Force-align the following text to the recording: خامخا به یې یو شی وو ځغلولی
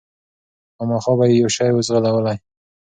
خامخا 0.75 1.11
به 1.17 1.25
یې 1.29 1.35
یو 1.41 1.49
شی 1.55 1.69
وو 1.71 1.85
ځغلولی 1.87 2.37